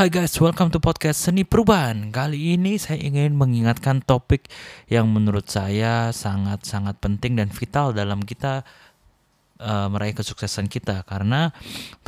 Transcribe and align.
Hai 0.00 0.08
guys, 0.08 0.32
welcome 0.40 0.72
to 0.72 0.80
podcast 0.80 1.28
Seni 1.28 1.44
Perubahan. 1.44 2.08
Kali 2.08 2.56
ini 2.56 2.80
saya 2.80 2.96
ingin 3.04 3.36
mengingatkan 3.36 4.00
topik 4.00 4.48
yang 4.88 5.12
menurut 5.12 5.44
saya 5.52 6.08
sangat-sangat 6.08 6.96
penting 7.04 7.36
dan 7.36 7.52
vital 7.52 7.92
dalam 7.92 8.24
kita 8.24 8.64
uh, 9.60 9.92
meraih 9.92 10.16
kesuksesan 10.16 10.72
kita. 10.72 11.04
Karena 11.04 11.52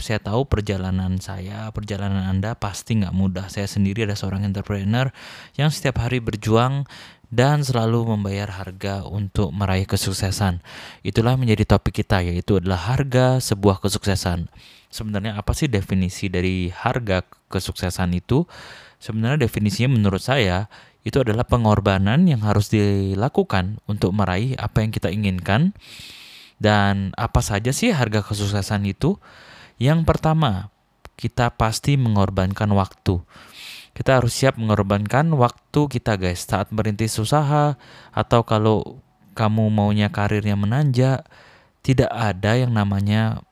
saya 0.00 0.24
tahu 0.24 0.48
perjalanan 0.48 1.20
saya, 1.20 1.68
perjalanan 1.68 2.32
Anda 2.32 2.56
pasti 2.56 2.96
nggak 2.96 3.12
mudah. 3.12 3.52
Saya 3.52 3.68
sendiri 3.68 4.08
ada 4.08 4.16
seorang 4.16 4.40
entrepreneur 4.48 5.12
yang 5.60 5.68
setiap 5.68 6.00
hari 6.00 6.24
berjuang 6.24 6.88
dan 7.28 7.60
selalu 7.60 8.08
membayar 8.08 8.56
harga 8.56 9.04
untuk 9.04 9.52
meraih 9.52 9.84
kesuksesan. 9.84 10.64
Itulah 11.04 11.36
menjadi 11.36 11.68
topik 11.68 12.00
kita, 12.00 12.24
yaitu 12.24 12.56
adalah 12.56 12.96
harga 12.96 13.36
sebuah 13.36 13.84
kesuksesan 13.84 14.48
sebenarnya 14.92 15.40
apa 15.40 15.56
sih 15.56 15.72
definisi 15.72 16.28
dari 16.28 16.68
harga 16.68 17.24
kesuksesan 17.52 18.16
itu? 18.16 18.48
Sebenarnya 18.96 19.44
definisinya 19.44 19.92
menurut 19.92 20.24
saya 20.24 20.72
itu 21.02 21.20
adalah 21.20 21.44
pengorbanan 21.44 22.30
yang 22.30 22.40
harus 22.46 22.70
dilakukan 22.70 23.82
untuk 23.90 24.14
meraih 24.16 24.56
apa 24.56 24.80
yang 24.80 24.90
kita 24.94 25.12
inginkan. 25.12 25.76
Dan 26.62 27.10
apa 27.18 27.42
saja 27.42 27.74
sih 27.74 27.90
harga 27.90 28.22
kesuksesan 28.22 28.86
itu? 28.86 29.18
Yang 29.82 30.06
pertama, 30.06 30.70
kita 31.18 31.50
pasti 31.58 31.98
mengorbankan 31.98 32.70
waktu. 32.70 33.18
Kita 33.92 34.22
harus 34.22 34.32
siap 34.32 34.56
mengorbankan 34.56 35.34
waktu 35.36 35.80
kita 35.90 36.16
guys 36.16 36.48
saat 36.48 36.72
merintis 36.72 37.18
usaha 37.20 37.76
atau 38.14 38.40
kalau 38.46 39.02
kamu 39.36 39.68
maunya 39.68 40.08
karirnya 40.08 40.56
menanjak, 40.56 41.26
tidak 41.82 42.08
ada 42.14 42.56
yang 42.56 42.72
namanya 42.72 43.42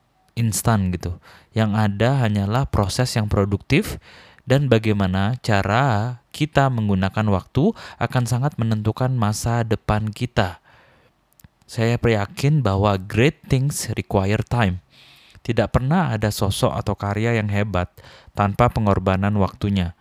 instan 0.41 0.88
gitu. 0.96 1.20
Yang 1.52 1.70
ada 1.77 2.24
hanyalah 2.24 2.64
proses 2.72 3.12
yang 3.12 3.28
produktif 3.28 4.00
dan 4.48 4.72
bagaimana 4.72 5.36
cara 5.44 6.19
kita 6.33 6.72
menggunakan 6.72 7.28
waktu 7.28 7.77
akan 8.00 8.24
sangat 8.24 8.56
menentukan 8.56 9.12
masa 9.12 9.62
depan 9.62 10.08
kita. 10.08 10.58
Saya 11.70 11.94
yakin 12.00 12.66
bahwa 12.66 12.98
great 12.98 13.46
things 13.46 13.92
require 13.94 14.42
time. 14.42 14.83
Tidak 15.46 15.70
pernah 15.70 16.11
ada 16.11 16.34
sosok 16.34 16.74
atau 16.74 16.98
karya 16.98 17.38
yang 17.38 17.46
hebat 17.46 17.94
tanpa 18.34 18.66
pengorbanan 18.74 19.38
waktunya. 19.38 19.94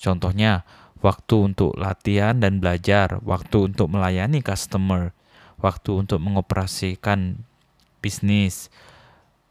Contohnya, 0.00 0.64
waktu 1.04 1.52
untuk 1.52 1.76
latihan 1.76 2.40
dan 2.40 2.56
belajar, 2.56 3.20
waktu 3.20 3.68
untuk 3.68 3.92
melayani 3.92 4.40
customer, 4.40 5.12
waktu 5.60 6.00
untuk 6.00 6.24
mengoperasikan 6.24 7.44
bisnis, 8.00 8.72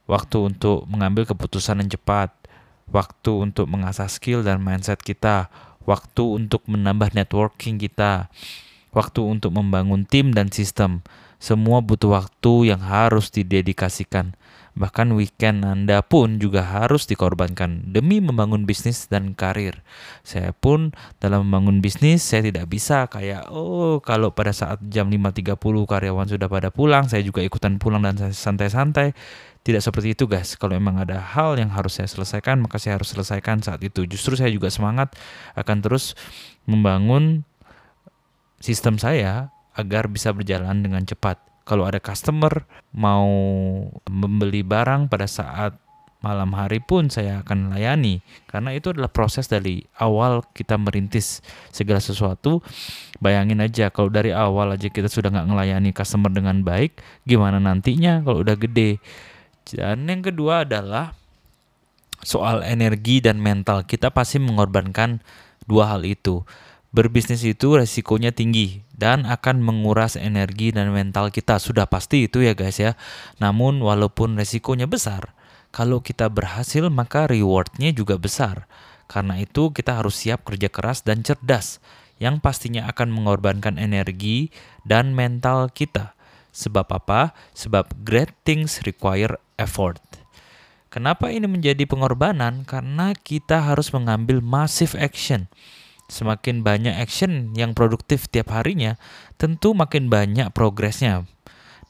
waktu 0.10 0.50
untuk 0.50 0.90
mengambil 0.90 1.30
keputusan 1.30 1.86
yang 1.86 1.94
cepat, 1.94 2.34
waktu 2.90 3.32
untuk 3.46 3.70
mengasah 3.70 4.10
skill 4.10 4.42
dan 4.42 4.58
mindset 4.58 5.06
kita, 5.06 5.54
waktu 5.86 6.26
untuk 6.26 6.66
menambah 6.66 7.14
networking 7.14 7.78
kita, 7.78 8.34
waktu 8.90 9.22
untuk 9.22 9.54
membangun 9.54 10.10
tim 10.10 10.34
dan 10.34 10.50
sistem. 10.50 11.06
Semua 11.40 11.80
butuh 11.80 12.12
waktu 12.20 12.76
yang 12.76 12.84
harus 12.84 13.32
didedikasikan. 13.32 14.36
Bahkan 14.80 15.12
weekend 15.12 15.64
Anda 15.68 16.00
pun 16.00 16.40
juga 16.40 16.64
harus 16.64 17.04
dikorbankan 17.04 17.92
demi 17.92 18.24
membangun 18.24 18.64
bisnis 18.64 19.08
dan 19.12 19.36
karir. 19.36 19.84
Saya 20.24 20.56
pun 20.56 20.96
dalam 21.20 21.48
membangun 21.48 21.84
bisnis 21.84 22.24
saya 22.24 22.48
tidak 22.48 22.68
bisa 22.72 23.08
kayak 23.12 23.48
oh 23.52 24.00
kalau 24.00 24.32
pada 24.32 24.56
saat 24.56 24.80
jam 24.88 25.12
5.30 25.12 25.56
karyawan 25.60 26.28
sudah 26.28 26.48
pada 26.48 26.70
pulang, 26.72 27.08
saya 27.12 27.24
juga 27.24 27.44
ikutan 27.44 27.76
pulang 27.76 28.04
dan 28.04 28.16
santai-santai. 28.20 29.16
Tidak 29.60 29.84
seperti 29.84 30.16
itu 30.16 30.26
guys. 30.26 30.56
Kalau 30.56 30.74
memang 30.76 31.04
ada 31.04 31.20
hal 31.20 31.60
yang 31.60 31.70
harus 31.70 32.00
saya 32.00 32.08
selesaikan, 32.08 32.64
maka 32.64 32.80
saya 32.80 32.98
harus 32.98 33.12
selesaikan 33.12 33.60
saat 33.60 33.84
itu. 33.84 34.08
Justru 34.08 34.40
saya 34.40 34.50
juga 34.50 34.72
semangat 34.72 35.14
akan 35.54 35.78
terus 35.84 36.16
membangun 36.64 37.44
sistem 38.60 39.00
saya 39.00 39.52
agar 39.76 40.12
bisa 40.12 40.36
berjalan 40.36 40.84
dengan 40.84 41.04
cepat 41.08 41.40
kalau 41.70 41.86
ada 41.86 42.02
customer 42.02 42.66
mau 42.92 43.30
membeli 44.10 44.66
barang 44.66 45.06
pada 45.06 45.30
saat 45.30 45.78
malam 46.20 46.52
hari 46.52 46.84
pun 46.84 47.08
saya 47.08 47.40
akan 47.48 47.72
layani 47.72 48.20
karena 48.52 48.76
itu 48.76 48.92
adalah 48.92 49.08
proses 49.08 49.48
dari 49.48 49.88
awal 50.04 50.44
kita 50.52 50.76
merintis 50.76 51.40
segala 51.72 52.04
sesuatu 52.04 52.60
bayangin 53.24 53.64
aja 53.64 53.88
kalau 53.88 54.12
dari 54.12 54.36
awal 54.36 54.76
aja 54.76 54.92
kita 54.92 55.08
sudah 55.08 55.32
nggak 55.32 55.48
melayani 55.48 55.96
customer 55.96 56.28
dengan 56.28 56.60
baik 56.60 57.00
gimana 57.24 57.64
nantinya 57.64 58.20
kalau 58.20 58.44
udah 58.44 58.60
gede 58.60 59.00
dan 59.76 60.08
yang 60.10 60.26
kedua 60.26 60.66
adalah 60.66 61.14
soal 62.24 62.66
energi 62.66 63.22
dan 63.24 63.40
mental 63.40 63.86
kita 63.86 64.12
pasti 64.12 64.42
mengorbankan 64.42 65.22
dua 65.68 65.96
hal 65.96 66.04
itu 66.04 66.44
Berbisnis 66.90 67.46
itu 67.46 67.78
resikonya 67.78 68.34
tinggi 68.34 68.82
dan 68.98 69.30
akan 69.30 69.62
menguras 69.62 70.18
energi 70.18 70.74
dan 70.74 70.90
mental 70.90 71.30
kita. 71.30 71.62
Sudah 71.62 71.86
pasti 71.86 72.26
itu 72.26 72.42
ya 72.42 72.58
guys 72.58 72.82
ya. 72.82 72.98
Namun 73.38 73.78
walaupun 73.78 74.34
resikonya 74.34 74.90
besar, 74.90 75.38
kalau 75.70 76.02
kita 76.02 76.26
berhasil 76.34 76.90
maka 76.90 77.30
rewardnya 77.30 77.94
juga 77.94 78.18
besar. 78.18 78.66
Karena 79.06 79.38
itu 79.38 79.70
kita 79.70 80.02
harus 80.02 80.18
siap 80.18 80.42
kerja 80.42 80.66
keras 80.66 81.06
dan 81.06 81.22
cerdas 81.22 81.78
yang 82.18 82.42
pastinya 82.42 82.90
akan 82.90 83.14
mengorbankan 83.14 83.78
energi 83.78 84.50
dan 84.82 85.14
mental 85.14 85.70
kita. 85.70 86.18
Sebab 86.58 86.90
apa? 86.90 87.38
Sebab 87.54 88.02
great 88.02 88.34
things 88.42 88.82
require 88.82 89.38
effort. 89.60 90.00
Kenapa 90.90 91.30
ini 91.30 91.46
menjadi 91.46 91.84
pengorbanan? 91.86 92.64
Karena 92.64 93.12
kita 93.14 93.62
harus 93.62 93.92
mengambil 93.94 94.40
massive 94.42 94.96
action 94.98 95.52
Semakin 96.10 96.66
banyak 96.66 96.98
action 96.98 97.54
yang 97.54 97.78
produktif 97.78 98.26
tiap 98.34 98.50
harinya, 98.50 98.98
tentu 99.38 99.78
makin 99.78 100.10
banyak 100.10 100.50
progresnya. 100.58 101.30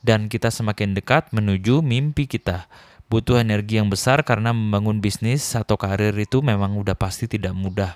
Dan 0.03 0.27
kita 0.27 0.51
semakin 0.51 0.91
dekat 0.91 1.31
menuju 1.31 1.79
mimpi 1.79 2.27
kita. 2.27 2.67
Butuh 3.07 3.39
energi 3.39 3.79
yang 3.79 3.87
besar 3.87 4.27
karena 4.27 4.51
membangun 4.51 4.99
bisnis 4.99 5.55
atau 5.55 5.79
karir 5.79 6.11
itu 6.19 6.43
memang 6.43 6.75
udah 6.75 6.99
pasti 6.99 7.31
tidak 7.31 7.55
mudah. 7.55 7.95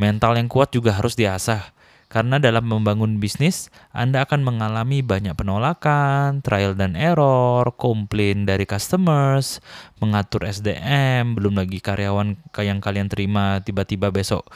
Mental 0.00 0.40
yang 0.40 0.48
kuat 0.48 0.72
juga 0.72 0.96
harus 0.96 1.14
diasah. 1.14 1.75
Karena 2.06 2.38
dalam 2.38 2.70
membangun 2.70 3.18
bisnis, 3.18 3.66
Anda 3.90 4.22
akan 4.22 4.46
mengalami 4.46 5.02
banyak 5.02 5.34
penolakan, 5.34 6.38
trial 6.38 6.78
dan 6.78 6.94
error, 6.94 7.74
komplain 7.74 8.46
dari 8.46 8.62
customers, 8.62 9.58
mengatur 9.98 10.46
SDM, 10.46 11.34
belum 11.34 11.58
lagi 11.58 11.82
karyawan 11.82 12.38
yang 12.62 12.78
kalian 12.78 13.10
terima 13.10 13.58
tiba-tiba 13.66 14.14
besok 14.14 14.46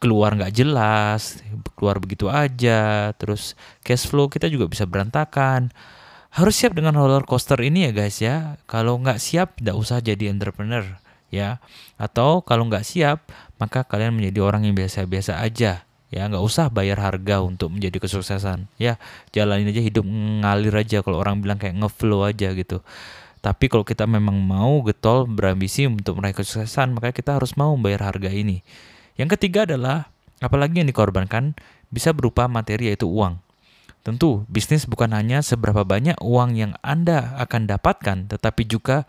keluar 0.00 0.34
nggak 0.34 0.50
jelas, 0.50 1.44
keluar 1.76 2.00
begitu 2.00 2.26
aja, 2.32 3.12
terus 3.20 3.54
cash 3.84 4.08
flow 4.08 4.32
kita 4.32 4.48
juga 4.48 4.66
bisa 4.66 4.88
berantakan. 4.88 5.70
Harus 6.32 6.56
siap 6.56 6.72
dengan 6.72 6.96
roller 6.96 7.28
coaster 7.28 7.60
ini 7.60 7.86
ya 7.86 7.92
guys 7.92 8.18
ya. 8.18 8.56
Kalau 8.64 8.96
nggak 8.96 9.20
siap, 9.20 9.60
tidak 9.60 9.76
usah 9.76 10.00
jadi 10.00 10.32
entrepreneur 10.32 10.82
ya. 11.28 11.60
Atau 12.00 12.40
kalau 12.42 12.64
nggak 12.66 12.82
siap, 12.82 13.28
maka 13.60 13.84
kalian 13.84 14.16
menjadi 14.16 14.40
orang 14.40 14.64
yang 14.64 14.74
biasa-biasa 14.74 15.38
aja 15.38 15.84
ya 16.12 16.28
nggak 16.28 16.44
usah 16.44 16.68
bayar 16.68 17.00
harga 17.00 17.40
untuk 17.40 17.72
menjadi 17.72 18.04
kesuksesan 18.04 18.68
ya 18.76 19.00
jalanin 19.32 19.72
aja 19.72 19.80
hidup 19.80 20.04
ngalir 20.04 20.76
aja 20.76 21.00
kalau 21.00 21.18
orang 21.18 21.40
bilang 21.40 21.56
kayak 21.56 21.74
ngeflow 21.80 22.28
aja 22.28 22.52
gitu 22.52 22.84
tapi 23.42 23.66
kalau 23.66 23.82
kita 23.82 24.04
memang 24.04 24.36
mau 24.38 24.84
getol 24.84 25.24
berambisi 25.24 25.88
untuk 25.88 26.20
meraih 26.20 26.36
kesuksesan 26.36 26.92
maka 26.92 27.10
kita 27.16 27.40
harus 27.40 27.56
mau 27.56 27.72
membayar 27.72 28.12
harga 28.12 28.28
ini 28.28 28.60
yang 29.16 29.32
ketiga 29.32 29.64
adalah 29.64 30.12
apalagi 30.42 30.84
yang 30.84 30.88
dikorbankan 30.90 31.56
bisa 31.92 32.16
berupa 32.16 32.48
materi 32.48 32.88
yaitu 32.88 33.06
uang. 33.06 33.38
Tentu, 34.02 34.42
bisnis 34.50 34.88
bukan 34.88 35.14
hanya 35.14 35.46
seberapa 35.46 35.86
banyak 35.86 36.18
uang 36.18 36.58
yang 36.58 36.72
Anda 36.82 37.38
akan 37.38 37.70
dapatkan, 37.70 38.34
tetapi 38.34 38.66
juga 38.66 39.06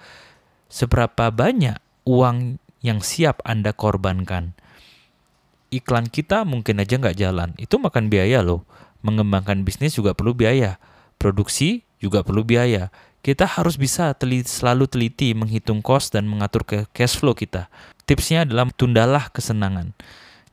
seberapa 0.70 1.34
banyak 1.34 1.82
uang 2.06 2.62
yang 2.86 3.02
siap 3.02 3.42
Anda 3.42 3.74
korbankan. 3.74 4.54
Iklan 5.74 6.06
kita 6.06 6.46
mungkin 6.46 6.78
aja 6.78 7.02
nggak 7.02 7.18
jalan, 7.18 7.50
itu 7.58 7.82
makan 7.82 8.14
biaya 8.14 8.46
loh. 8.46 8.62
Mengembangkan 9.02 9.66
bisnis 9.66 9.98
juga 9.98 10.14
perlu 10.14 10.38
biaya. 10.38 10.78
Produksi 11.18 11.82
juga 11.98 12.22
perlu 12.22 12.46
biaya. 12.46 12.94
Kita 13.26 13.50
harus 13.50 13.80
bisa 13.80 14.14
teliti, 14.14 14.46
selalu 14.46 14.86
teliti 14.86 15.34
menghitung 15.34 15.82
cost 15.82 16.14
dan 16.14 16.30
mengatur 16.30 16.62
ke 16.62 16.86
cash 16.94 17.18
flow 17.18 17.34
kita. 17.34 17.74
Tipsnya 18.06 18.46
adalah 18.46 18.70
tundalah 18.70 19.34
kesenangan. 19.34 19.98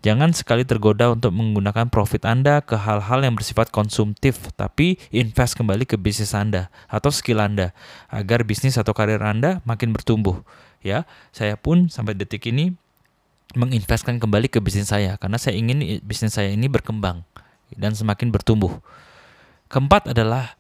Jangan 0.01 0.33
sekali 0.33 0.65
tergoda 0.65 1.13
untuk 1.13 1.37
menggunakan 1.37 1.93
profit 1.93 2.25
Anda 2.25 2.65
ke 2.65 2.73
hal-hal 2.73 3.21
yang 3.21 3.37
bersifat 3.37 3.69
konsumtif, 3.69 4.41
tapi 4.57 4.97
invest 5.13 5.61
kembali 5.61 5.85
ke 5.85 6.01
bisnis 6.01 6.33
Anda 6.33 6.73
atau 6.89 7.13
skill 7.13 7.45
Anda 7.45 7.77
agar 8.09 8.49
bisnis 8.49 8.81
atau 8.81 8.97
karir 8.97 9.21
Anda 9.21 9.61
makin 9.69 9.93
bertumbuh. 9.93 10.41
Ya, 10.81 11.05
saya 11.37 11.61
pun 11.61 11.93
sampai 11.93 12.17
detik 12.17 12.49
ini 12.49 12.80
menginvestkan 13.55 14.23
kembali 14.23 14.47
ke 14.47 14.63
bisnis 14.63 14.91
saya 14.91 15.19
karena 15.19 15.39
saya 15.39 15.59
ingin 15.59 16.03
bisnis 16.07 16.35
saya 16.39 16.55
ini 16.55 16.71
berkembang 16.71 17.27
dan 17.75 17.95
semakin 17.95 18.31
bertumbuh. 18.31 18.79
Keempat 19.71 20.11
adalah 20.11 20.59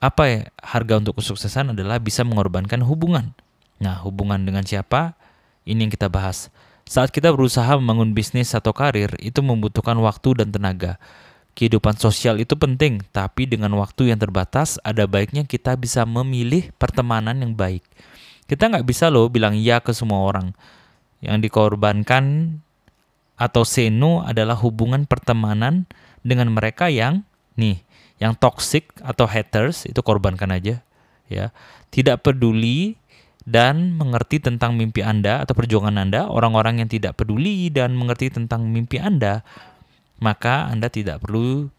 apa 0.00 0.22
ya 0.26 0.40
harga 0.58 0.98
untuk 0.98 1.20
kesuksesan 1.20 1.76
adalah 1.76 2.00
bisa 2.00 2.24
mengorbankan 2.24 2.80
hubungan. 2.82 3.36
Nah, 3.80 4.00
hubungan 4.04 4.40
dengan 4.42 4.64
siapa? 4.64 5.14
Ini 5.64 5.86
yang 5.86 5.92
kita 5.92 6.08
bahas. 6.08 6.48
Saat 6.90 7.14
kita 7.14 7.30
berusaha 7.30 7.78
membangun 7.78 8.16
bisnis 8.16 8.50
atau 8.50 8.74
karir, 8.74 9.14
itu 9.22 9.38
membutuhkan 9.44 9.94
waktu 10.02 10.42
dan 10.42 10.50
tenaga. 10.50 10.98
Kehidupan 11.54 11.94
sosial 12.00 12.40
itu 12.42 12.56
penting, 12.58 13.04
tapi 13.14 13.46
dengan 13.46 13.70
waktu 13.78 14.10
yang 14.10 14.18
terbatas, 14.18 14.80
ada 14.82 15.06
baiknya 15.06 15.46
kita 15.46 15.76
bisa 15.78 16.02
memilih 16.02 16.72
pertemanan 16.80 17.38
yang 17.38 17.54
baik. 17.54 17.84
Kita 18.50 18.66
nggak 18.66 18.82
bisa 18.82 19.06
loh 19.06 19.30
bilang 19.30 19.54
ya 19.54 19.78
ke 19.78 19.94
semua 19.94 20.26
orang. 20.26 20.50
Yang 21.20 21.50
dikorbankan 21.50 22.56
atau 23.40 23.64
seno 23.64 24.24
adalah 24.24 24.56
hubungan 24.60 25.04
pertemanan 25.08 25.88
dengan 26.20 26.52
mereka 26.52 26.92
yang 26.92 27.24
nih, 27.56 27.80
yang 28.20 28.36
toxic 28.36 28.92
atau 29.00 29.24
haters 29.24 29.88
itu 29.88 30.00
korbankan 30.04 30.52
aja 30.52 30.84
ya. 31.28 31.52
Tidak 31.88 32.20
peduli 32.20 33.00
dan 33.48 33.96
mengerti 33.96 34.38
tentang 34.40 34.76
mimpi 34.76 35.00
Anda 35.00 35.40
atau 35.44 35.56
perjuangan 35.56 35.96
Anda, 35.96 36.28
orang-orang 36.28 36.84
yang 36.84 36.90
tidak 36.92 37.16
peduli 37.16 37.72
dan 37.72 37.96
mengerti 37.96 38.28
tentang 38.28 38.68
mimpi 38.68 39.00
Anda, 39.00 39.40
maka 40.20 40.68
Anda 40.68 40.92
tidak 40.92 41.24
perlu 41.24 41.72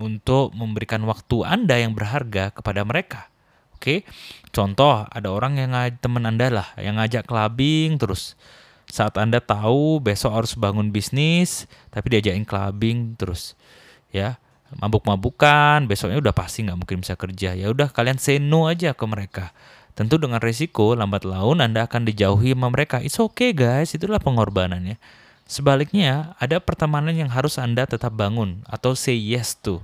untuk 0.00 0.56
memberikan 0.56 1.04
waktu 1.04 1.44
Anda 1.44 1.80
yang 1.80 1.92
berharga 1.92 2.52
kepada 2.52 2.84
mereka. 2.84 3.28
Oke, 3.76 4.08
contoh 4.56 5.04
ada 5.04 5.28
orang 5.28 5.60
yang 5.60 5.76
teman 6.00 6.24
anda 6.24 6.48
lah 6.48 6.68
yang 6.80 6.96
ngajak 6.96 7.28
clubbing 7.28 8.00
terus 8.00 8.32
saat 8.86 9.18
anda 9.18 9.42
tahu 9.42 9.98
besok 9.98 10.32
harus 10.32 10.52
bangun 10.54 10.94
bisnis 10.94 11.66
tapi 11.90 12.16
diajakin 12.16 12.46
clubbing 12.46 13.18
terus 13.18 13.58
ya. 14.14 14.38
Mabuk-mabukan 14.66 15.86
besoknya 15.86 16.18
udah 16.18 16.34
pasti 16.34 16.66
nggak 16.66 16.74
mungkin 16.74 16.98
bisa 16.98 17.14
kerja. 17.14 17.54
Ya 17.54 17.70
udah 17.70 17.86
kalian 17.94 18.18
say 18.18 18.42
no 18.42 18.66
aja 18.66 18.98
ke 18.98 19.04
mereka. 19.06 19.54
Tentu 19.94 20.18
dengan 20.18 20.42
resiko 20.42 20.98
lambat 20.98 21.22
laun 21.22 21.62
anda 21.62 21.86
akan 21.86 22.02
dijauhi 22.02 22.50
sama 22.50 22.74
mereka. 22.74 22.98
It's 22.98 23.16
okay 23.22 23.54
guys. 23.54 23.94
Itulah 23.94 24.18
pengorbanannya. 24.18 24.98
Sebaliknya 25.46 26.34
ada 26.42 26.58
pertemanan 26.58 27.14
yang 27.14 27.30
harus 27.30 27.62
anda 27.62 27.86
tetap 27.86 28.10
bangun 28.18 28.66
atau 28.66 28.98
say 28.98 29.14
yes 29.14 29.54
to. 29.54 29.78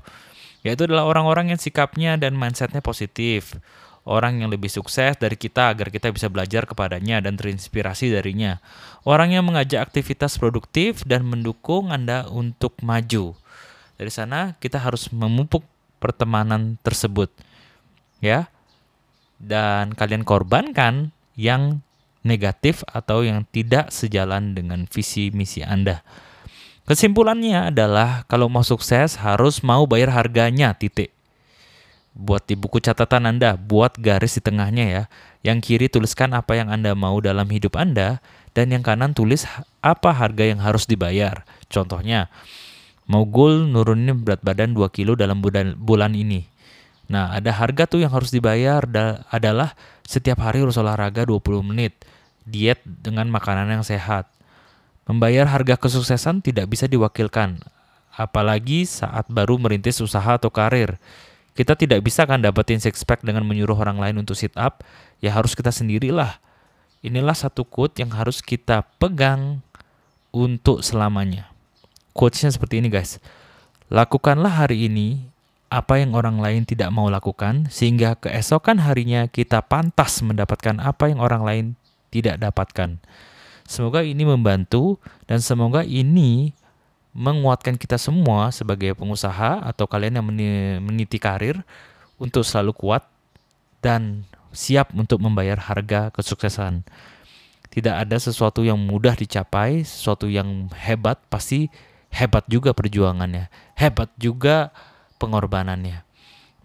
Yaitu 0.67 0.91
adalah 0.91 1.07
orang-orang 1.07 1.55
yang 1.55 1.61
sikapnya 1.63 2.19
dan 2.19 2.35
mindsetnya 2.35 2.83
positif 2.83 3.55
orang 4.03 4.43
yang 4.43 4.51
lebih 4.51 4.67
sukses 4.67 5.15
dari 5.19 5.39
kita 5.39 5.75
agar 5.75 5.91
kita 5.91 6.11
bisa 6.11 6.27
belajar 6.27 6.67
kepadanya 6.67 7.23
dan 7.23 7.39
terinspirasi 7.39 8.11
darinya. 8.11 8.59
Orang 9.07 9.35
yang 9.35 9.47
mengajak 9.47 9.83
aktivitas 9.83 10.39
produktif 10.39 11.07
dan 11.07 11.27
mendukung 11.27 11.95
Anda 11.95 12.27
untuk 12.27 12.75
maju. 12.83 13.35
Dari 13.99 14.11
sana 14.11 14.59
kita 14.59 14.83
harus 14.83 15.11
memupuk 15.15 15.63
pertemanan 16.03 16.79
tersebut. 16.83 17.31
Ya. 18.19 18.51
Dan 19.43 19.95
kalian 19.99 20.23
korbankan 20.23 21.11
yang 21.35 21.83
negatif 22.23 22.87
atau 22.87 23.27
yang 23.27 23.43
tidak 23.51 23.91
sejalan 23.91 24.55
dengan 24.55 24.87
visi 24.87 25.35
misi 25.35 25.67
Anda. 25.67 26.07
Kesimpulannya 26.87 27.75
adalah 27.75 28.27
kalau 28.27 28.51
mau 28.51 28.67
sukses 28.67 29.19
harus 29.23 29.63
mau 29.63 29.87
bayar 29.87 30.15
harganya 30.15 30.75
titik 30.75 31.15
buat 32.13 32.45
di 32.45 32.55
buku 32.57 32.79
catatan 32.79 33.25
Anda, 33.29 33.57
buat 33.57 33.97
garis 33.97 34.37
di 34.37 34.43
tengahnya 34.45 34.85
ya. 34.85 35.03
Yang 35.43 35.59
kiri 35.67 35.87
tuliskan 35.91 36.37
apa 36.37 36.55
yang 36.55 36.69
Anda 36.71 36.95
mau 36.95 37.19
dalam 37.19 37.49
hidup 37.51 37.75
Anda, 37.75 38.23
dan 38.53 38.69
yang 38.69 38.85
kanan 38.85 39.17
tulis 39.17 39.49
apa 39.81 40.13
harga 40.13 40.45
yang 40.45 40.61
harus 40.61 40.85
dibayar. 40.85 41.43
Contohnya, 41.73 42.29
mau 43.09 43.25
goal 43.25 43.65
nurunin 43.67 44.13
berat 44.21 44.45
badan 44.45 44.77
2 44.77 44.87
kilo 44.93 45.17
dalam 45.17 45.41
bulan, 45.43 46.13
ini. 46.13 46.47
Nah, 47.09 47.33
ada 47.33 47.51
harga 47.53 47.89
tuh 47.89 48.05
yang 48.05 48.13
harus 48.13 48.29
dibayar 48.29 48.85
da 48.85 49.25
adalah 49.33 49.73
setiap 50.05 50.45
hari 50.45 50.61
harus 50.63 50.77
olahraga 50.77 51.25
20 51.25 51.65
menit, 51.65 51.97
diet 52.45 52.85
dengan 52.85 53.27
makanan 53.33 53.73
yang 53.73 53.85
sehat. 53.85 54.29
Membayar 55.09 55.49
harga 55.51 55.75
kesuksesan 55.75 56.45
tidak 56.47 56.71
bisa 56.71 56.87
diwakilkan, 56.87 57.59
apalagi 58.15 58.87
saat 58.87 59.27
baru 59.27 59.59
merintis 59.59 59.99
usaha 59.99 60.39
atau 60.39 60.53
karir. 60.53 61.01
Kita 61.53 61.77
tidak 61.77 62.01
bisa 62.01 62.25
kan 62.25 62.41
dapetin 62.41 62.81
six 62.81 63.05
pack 63.05 63.21
dengan 63.21 63.45
menyuruh 63.45 63.77
orang 63.77 64.01
lain 64.01 64.25
untuk 64.25 64.33
sit 64.33 64.57
up, 64.57 64.81
ya 65.21 65.37
harus 65.37 65.53
kita 65.53 65.69
sendirilah. 65.69 66.41
Inilah 67.05 67.37
satu 67.37 67.67
quote 67.69 68.01
yang 68.01 68.15
harus 68.15 68.41
kita 68.41 68.89
pegang 68.97 69.61
untuk 70.33 70.81
selamanya. 70.81 71.53
Quotesnya 72.17 72.57
seperti 72.57 72.81
ini 72.81 72.89
guys. 72.89 73.21
Lakukanlah 73.93 74.65
hari 74.65 74.89
ini 74.89 75.29
apa 75.69 76.01
yang 76.01 76.17
orang 76.17 76.41
lain 76.41 76.65
tidak 76.65 76.89
mau 76.89 77.13
lakukan, 77.13 77.69
sehingga 77.69 78.17
keesokan 78.17 78.81
harinya 78.81 79.29
kita 79.29 79.61
pantas 79.65 80.25
mendapatkan 80.25 80.81
apa 80.81 81.13
yang 81.13 81.21
orang 81.21 81.43
lain 81.45 81.65
tidak 82.13 82.41
dapatkan. 82.41 83.01
Semoga 83.65 84.05
ini 84.05 84.25
membantu 84.25 85.01
dan 85.29 85.41
semoga 85.41 85.81
ini 85.85 86.53
menguatkan 87.13 87.77
kita 87.77 88.01
semua 88.01 88.49
sebagai 88.51 88.97
pengusaha 88.97 89.61
atau 89.61 89.85
kalian 89.85 90.21
yang 90.21 90.27
meniti 90.81 91.21
karir 91.21 91.61
untuk 92.17 92.45
selalu 92.45 92.73
kuat 92.73 93.05
dan 93.85 94.25
siap 94.53 94.93
untuk 94.97 95.21
membayar 95.21 95.61
harga 95.61 96.09
kesuksesan. 96.13 96.85
Tidak 97.73 97.93
ada 97.93 98.17
sesuatu 98.21 98.61
yang 98.61 98.77
mudah 98.77 99.17
dicapai, 99.17 99.85
sesuatu 99.85 100.29
yang 100.29 100.69
hebat 100.77 101.17
pasti 101.33 101.73
hebat 102.13 102.45
juga 102.45 102.77
perjuangannya, 102.77 103.49
hebat 103.81 104.13
juga 104.21 104.69
pengorbanannya. 105.17 106.05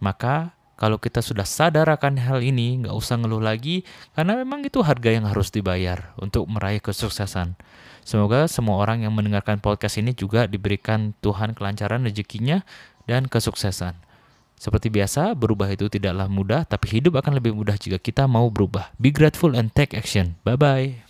Maka 0.04 0.57
kalau 0.78 1.02
kita 1.02 1.26
sudah 1.26 1.44
sadar 1.44 1.90
akan 1.90 2.22
hal 2.22 2.46
ini, 2.46 2.86
nggak 2.86 2.94
usah 2.94 3.18
ngeluh 3.18 3.42
lagi, 3.42 3.82
karena 4.14 4.38
memang 4.38 4.62
itu 4.62 4.86
harga 4.86 5.10
yang 5.10 5.26
harus 5.26 5.50
dibayar 5.50 6.14
untuk 6.22 6.46
meraih 6.46 6.78
kesuksesan. 6.78 7.58
Semoga 8.06 8.46
semua 8.46 8.80
orang 8.80 9.04
yang 9.04 9.12
mendengarkan 9.12 9.58
podcast 9.58 9.98
ini 9.98 10.14
juga 10.14 10.46
diberikan 10.46 11.18
Tuhan 11.20 11.58
kelancaran 11.58 12.06
rezekinya 12.06 12.62
dan 13.10 13.26
kesuksesan. 13.26 13.98
Seperti 14.58 14.90
biasa, 14.94 15.34
berubah 15.38 15.70
itu 15.70 15.90
tidaklah 15.90 16.30
mudah, 16.30 16.62
tapi 16.66 17.02
hidup 17.02 17.18
akan 17.22 17.42
lebih 17.42 17.58
mudah 17.58 17.78
jika 17.78 17.98
kita 17.98 18.30
mau 18.30 18.50
berubah. 18.50 18.94
Be 19.02 19.10
grateful 19.10 19.54
and 19.58 19.74
take 19.74 19.98
action. 19.98 20.38
Bye 20.46 20.58
bye. 20.58 21.07